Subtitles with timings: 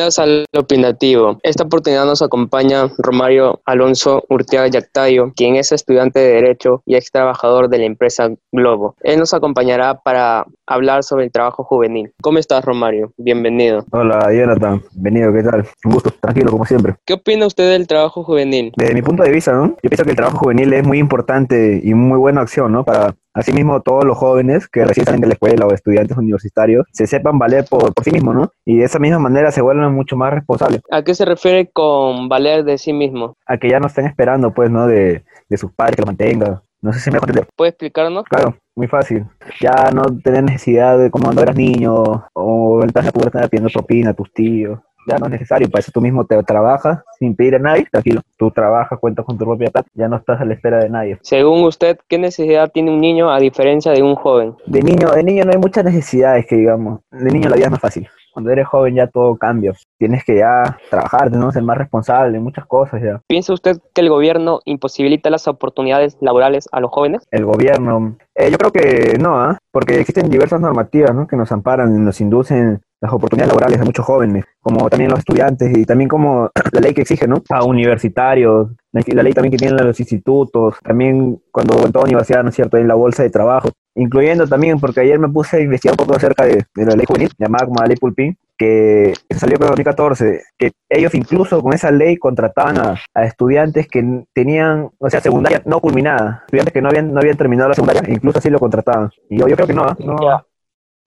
[0.00, 1.38] Bienvenidos al Opinativo.
[1.42, 7.10] Esta oportunidad nos acompaña Romario Alonso Urteaga Yactayo, quien es estudiante de Derecho y ex
[7.10, 8.96] trabajador de la empresa Globo.
[9.02, 12.10] Él nos acompañará para hablar sobre el trabajo juvenil.
[12.22, 13.12] ¿Cómo estás, Romario?
[13.18, 13.84] Bienvenido.
[13.90, 14.80] Hola, Jonathan.
[14.92, 15.68] Bienvenido, ¿qué tal?
[15.84, 16.94] Un gusto, tranquilo, como siempre.
[17.04, 18.72] ¿Qué opina usted del trabajo juvenil?
[18.78, 19.76] Desde mi punto de vista, ¿no?
[19.82, 22.84] Yo pienso que el trabajo juvenil es muy importante y muy buena acción, ¿no?
[22.86, 27.06] Para Asimismo, todos los jóvenes que recién salen de la escuela o estudiantes universitarios se
[27.06, 28.52] sepan valer por, por sí mismos, ¿no?
[28.64, 30.82] Y de esa misma manera se vuelven mucho más responsables.
[30.90, 33.36] ¿A qué se refiere con valer de sí mismo?
[33.46, 34.86] A que ya no estén esperando, pues, ¿no?
[34.86, 36.60] De, de sus padres que lo mantengan.
[36.82, 37.46] No sé si me entender.
[37.56, 38.24] ¿Puede explicarnos?
[38.24, 39.26] Claro, muy fácil.
[39.60, 44.10] Ya no tener necesidad de como cuando eras niño o el de estar pidiendo propina
[44.10, 47.56] a tus tíos ya no es necesario, para eso tú mismo te trabajas sin pedir
[47.56, 50.54] a nadie, tranquilo, tú trabajas, cuentas con tu propia plata, ya no estás a la
[50.54, 51.18] espera de nadie.
[51.22, 54.54] Según usted, ¿qué necesidad tiene un niño a diferencia de un joven?
[54.66, 57.72] De niño, de niño no hay muchas necesidades que digamos, de niño la vida es
[57.72, 58.08] más fácil.
[58.32, 59.72] Cuando eres joven ya todo cambia.
[59.98, 61.50] Tienes que ya trabajar, ¿no?
[61.50, 63.20] ser más responsable en muchas cosas ya.
[63.26, 67.26] ¿Piensa usted que el gobierno imposibilita las oportunidades laborales a los jóvenes?
[67.32, 69.58] El gobierno, eh, yo creo que no, ¿ah?
[69.72, 71.26] porque existen diversas normativas ¿no?
[71.26, 75.76] que nos amparan, nos inducen las oportunidades laborales a muchos jóvenes, como también los estudiantes
[75.76, 77.42] y también como la ley que exige, ¿no?
[77.48, 82.50] A universitarios, la ley también que tienen los institutos, también cuando en toda universidad, ¿no
[82.50, 85.94] es cierto?, en la bolsa de trabajo, incluyendo también, porque ayer me puse a investigar
[85.94, 89.60] un poco acerca de, la ley juvenil, llamada como la ley Pulpín, que salió en
[89.68, 95.62] 2014, que ellos incluso con esa ley contrataban a, estudiantes que tenían, o sea, secundaria
[95.64, 99.10] no culminada, estudiantes que no habían, no habían terminado la secundaria, incluso así lo contrataban.
[99.30, 100.44] Y yo, yo creo que no, no, no,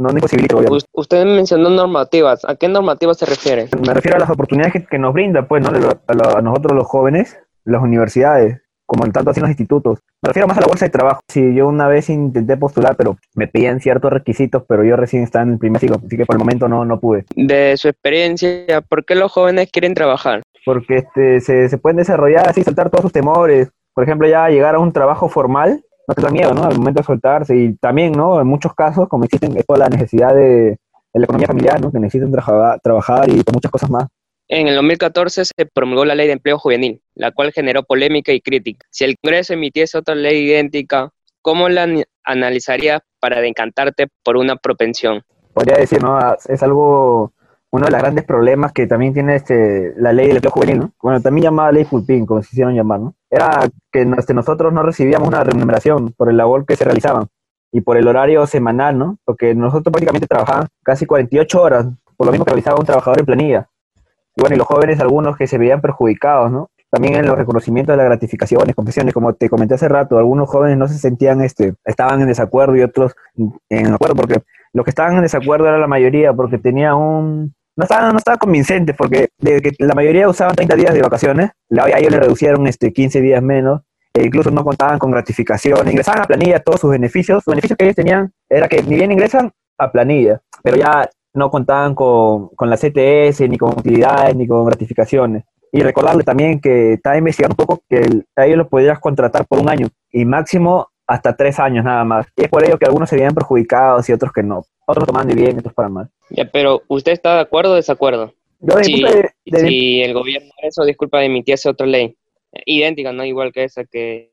[0.00, 0.56] no imposibilita
[0.92, 2.44] Usted mencionó normativas.
[2.44, 3.68] ¿A qué normativas se refiere?
[3.86, 5.68] Me refiero a las oportunidades que, nos brinda, pues, ¿no?
[5.68, 9.98] A, nosotros los jóvenes, las universidades, como en tanto así los institutos.
[10.22, 11.20] Me refiero más a la bolsa de trabajo.
[11.28, 15.42] Sí, yo una vez intenté postular, pero me pedían ciertos requisitos, pero yo recién estaba
[15.44, 17.24] en el primer ciclo, así que por el momento no, no pude.
[17.36, 20.42] De su experiencia, ¿por qué los jóvenes quieren trabajar?
[20.64, 23.70] Porque este, se, se pueden desarrollar así, saltar todos sus temores.
[23.94, 26.64] Por ejemplo, ya llegar a un trabajo formal no te da miedo, ¿no?
[26.64, 28.40] Al momento de soltarse y también, ¿no?
[28.40, 30.78] En muchos casos, como existen, es la necesidad de,
[31.12, 31.90] la economía familiar, ¿no?
[31.90, 34.06] Que necesitan trabajar, trabajar y por muchas cosas más.
[34.48, 38.40] En el 2014 se promulgó la ley de empleo juvenil, la cual generó polémica y
[38.40, 38.84] crítica.
[38.90, 41.86] Si el Congreso emitiese otra ley idéntica, ¿cómo la
[42.24, 45.22] analizarías para decantarte por una propensión?
[45.54, 46.18] Podría decir, ¿no?
[46.48, 47.32] Es algo
[47.70, 50.92] uno de los grandes problemas que también tiene este, la ley del empleo juvenil, ¿no?
[51.00, 53.14] Bueno, también llamada ley Fulpín, como se hicieron llamar, ¿no?
[53.30, 57.28] Era que nosotros no recibíamos una remuneración por el labor que se realizaban
[57.72, 59.18] y por el horario semanal, ¿no?
[59.24, 61.86] Porque nosotros prácticamente trabajábamos casi 48 horas,
[62.16, 63.68] por lo mismo que realizaba un trabajador en planilla.
[64.36, 66.70] Y bueno, y los jóvenes, algunos que se veían perjudicados, ¿no?
[66.90, 70.76] También en los reconocimientos de las gratificaciones, confesiones, como te comenté hace rato, algunos jóvenes
[70.76, 73.14] no se sentían, este, estaban en desacuerdo y otros
[73.68, 74.42] en acuerdo, porque
[74.72, 78.36] los que estaban en desacuerdo era la mayoría, porque tenía un, no estaba, no estaba
[78.36, 82.92] convincente porque que la mayoría usaban 30 días de vacaciones, a ellos le reducieron este,
[82.92, 83.80] 15 días menos,
[84.12, 87.84] e incluso no contaban con gratificación, ingresaban a planilla todos sus beneficios, los beneficios que
[87.84, 92.68] ellos tenían era que ni bien ingresan a planilla, pero ya no contaban con, con
[92.68, 95.44] la CTS, ni con utilidades, ni con gratificaciones.
[95.72, 99.60] Y recordarle también que estaba investigando un poco que a ellos los podías contratar por
[99.60, 102.26] un año y máximo hasta tres años nada más.
[102.36, 104.64] Y es por ello que algunos se veían perjudicados y otros que no.
[104.90, 106.08] Otros toman de bien, otros para mal.
[106.30, 108.32] Ya, pero ¿usted está de acuerdo o desacuerdo?
[108.60, 109.04] Yo si,
[109.46, 112.16] si el gobierno eso, disculpa, emitiese otra ley
[112.66, 114.32] idéntica, no igual que esa, que,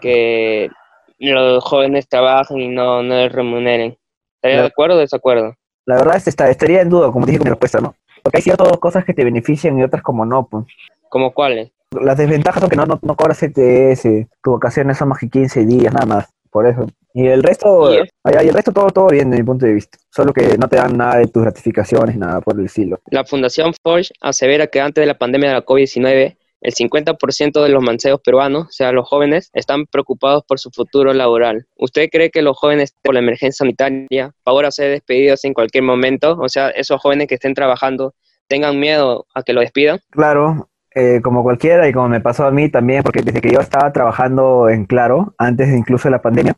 [0.00, 0.70] que
[1.18, 3.96] los jóvenes trabajen y no, no les remuneren.
[4.36, 5.54] ¿Estaría de acuerdo o desacuerdo?
[5.86, 7.94] La verdad es que estaría en duda, como dije con mi respuesta, ¿no?
[8.22, 10.66] Porque hay ciertas cosas que te benefician y otras como no, pues.
[11.08, 11.70] ¿Como cuáles?
[11.92, 15.64] Las desventajas son que no, no, no cobras CTS, tus vacaciones son más que 15
[15.64, 16.86] días, nada más, por eso.
[17.12, 19.98] Y el resto, y el resto todo, todo bien desde mi punto de vista.
[20.10, 22.98] Solo que no te dan nada de tus gratificaciones, nada por el estilo.
[23.10, 27.68] La Fundación Forge asevera que antes de la pandemia de la COVID-19, el 50% de
[27.68, 31.66] los manceos peruanos, o sea, los jóvenes, están preocupados por su futuro laboral.
[31.76, 36.38] ¿Usted cree que los jóvenes, por la emergencia sanitaria, ahora ser despedidos en cualquier momento?
[36.40, 38.14] O sea, esos jóvenes que estén trabajando,
[38.48, 40.00] tengan miedo a que lo despidan?
[40.10, 43.60] Claro, eh, como cualquiera y como me pasó a mí también, porque desde que yo
[43.60, 46.56] estaba trabajando en Claro, antes incluso de la pandemia,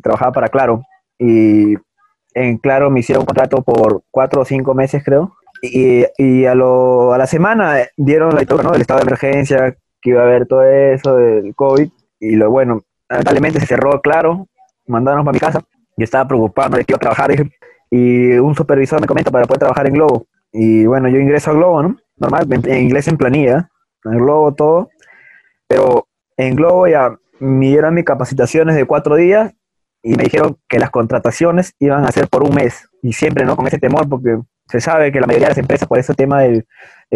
[0.00, 0.84] trabajaba para Claro
[1.18, 1.74] y
[2.34, 6.54] en Claro me hicieron un contrato por cuatro o cinco meses creo y, y a,
[6.54, 8.74] lo, a la semana dieron la historia, ¿no?
[8.74, 11.90] El estado de emergencia, que iba a haber todo eso del COVID
[12.20, 14.46] y lo bueno, lamentablemente se cerró Claro,
[14.86, 15.64] mandaron para mi casa
[15.96, 17.32] y estaba preocupado de que iba a trabajar
[17.90, 21.54] y un supervisor me comenta para poder trabajar en Globo y bueno, yo ingreso a
[21.54, 21.96] Globo, ¿no?
[22.18, 23.68] Normal, en inglés en planilla
[24.04, 24.90] en Globo todo,
[25.66, 26.06] pero
[26.36, 29.52] en Globo ya me dieron mis capacitaciones de cuatro días
[30.02, 33.56] y me dijeron que las contrataciones iban a ser por un mes y siempre, ¿no?
[33.56, 34.38] Con ese temor porque
[34.70, 36.66] se sabe que la mayoría de las empresas, por ese tema del,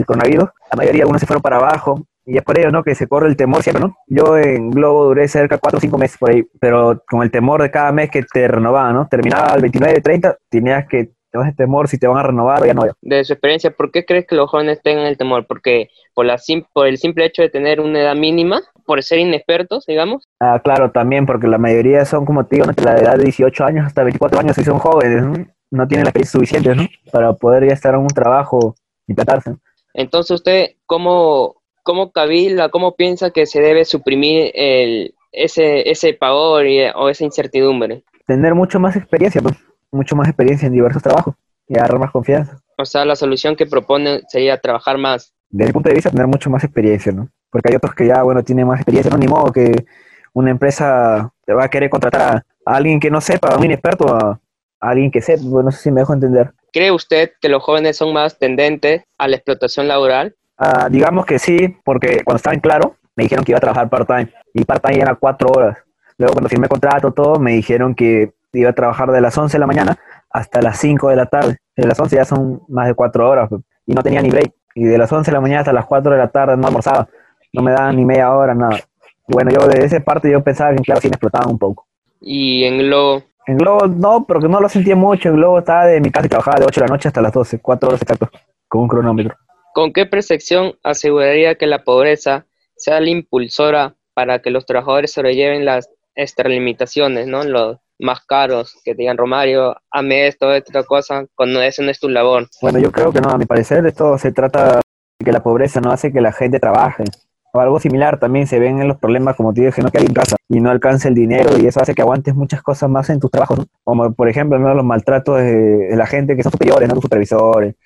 [0.06, 2.82] coronavirus, la mayoría, algunos se fueron para abajo, y es por ello, ¿no?
[2.82, 3.96] Que se corre el temor siempre, ¿no?
[4.06, 7.31] Yo en Globo duré cerca de 4 o 5 meses por ahí, pero con el
[7.31, 9.06] temor de cada mes que te renovaban, ¿no?
[9.08, 12.66] Terminaba el 29, 30, tenías que tener ese temor si te van a renovar o
[12.66, 12.84] ya no.
[13.02, 15.46] De su experiencia, ¿por qué crees que los jóvenes tengan el temor?
[15.46, 16.36] Porque por, la
[16.72, 20.28] por el simple hecho de tener una edad mínima, por ser inexpertos, digamos.
[20.40, 23.64] Ah, claro, también, porque la mayoría son, como te digo, entre la edad de 18
[23.64, 25.88] años hasta 24 años y son jóvenes, ¿no?
[25.88, 26.86] tienen la experiencia suficiente, ¿no?
[27.10, 28.76] Para poder ya estar en un trabajo
[29.08, 29.56] y tratarse.
[29.92, 36.64] Entonces, ¿usted cómo, cómo cabila, cómo piensa que se debe suprimir el, ese, ese pavor
[36.94, 38.04] o esa incertidumbre?
[38.26, 39.56] Tener mucho más experiencia, pues,
[39.94, 41.35] mucho más experiencia en diversos trabajos
[41.67, 42.58] y agarrar más confianza.
[42.76, 45.32] O sea, la solución que propone sería trabajar más.
[45.49, 47.29] Desde mi punto de vista, tener mucho más experiencia, ¿no?
[47.50, 49.87] Porque hay otros que ya, bueno, tienen más experiencia, no ni modo que
[50.32, 54.14] una empresa te va a querer contratar a, alguien que no sepa, a un inexperto,
[54.14, 54.41] a,
[54.81, 56.52] alguien que sepa, bueno, no sé si me dejo entender.
[56.73, 60.35] ¿Cree usted que los jóvenes son más tendentes a la explotación laboral?
[60.58, 63.88] Ah, digamos que sí, porque cuando estaba en claro, me dijeron que iba a trabajar
[63.88, 65.79] part-time, y part-time era cuatro horas.
[66.19, 69.60] Luego cuando firmé contrato, todo, me dijeron que iba a trabajar de las 11 de
[69.60, 69.98] la mañana
[70.30, 71.58] hasta las 5 de la tarde.
[71.76, 74.52] De las 11 ya son más de cuatro horas, pues, y no tenía ni break.
[74.74, 77.08] Y de las 11 de la mañana hasta las 4 de la tarde no almorzaba,
[77.52, 78.80] no me daban ni media hora, nada.
[79.28, 81.86] bueno, yo de esa parte yo pensaba que claro sí me explotaban un poco.
[82.20, 83.22] ¿Y en Globo?
[83.46, 85.28] En Globo no, porque no lo sentía mucho.
[85.28, 87.32] En Globo estaba de mi casa y trabajaba de 8 de la noche hasta las
[87.32, 88.28] 12, 4 horas exacto,
[88.66, 89.36] con un cronómetro.
[89.74, 92.46] ¿Con qué percepción aseguraría que la pobreza
[92.76, 97.44] sea la impulsora para que los trabajadores sobrelleven las extralimitaciones, ¿no?
[97.44, 102.08] Los más caros, que digan, Romario, ame esto, otra cosa, cuando ese no es tu
[102.08, 102.49] labor.
[102.61, 105.81] Bueno, yo creo que no, a mi parecer esto se trata de que la pobreza
[105.81, 107.05] no hace que la gente trabaje.
[107.52, 109.90] O algo similar también se ven en los problemas, como te dije, ¿no?
[109.90, 112.62] que hay en casa y no alcanza el dinero y eso hace que aguantes muchas
[112.62, 114.75] cosas más en tus trabajos, como por ejemplo ¿no?
[114.75, 116.94] los maltratos de, la gente que son superiores, ¿no?
[116.94, 117.76] tus supervisores,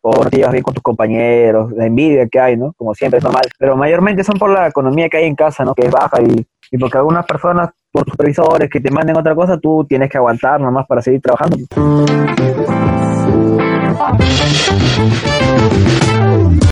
[0.00, 2.72] o no te llevas bien con tus compañeros, la envidia que hay, ¿no?
[2.74, 3.42] Como siempre es normal.
[3.58, 5.74] Pero mayormente son por la economía que hay en casa, ¿no?
[5.74, 9.58] Que es baja y porque algunas personas, por tus supervisores, que te manden otra cosa,
[9.58, 11.56] tú tienes que aguantar nomás para seguir trabajando.